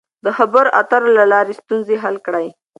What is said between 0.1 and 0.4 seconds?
د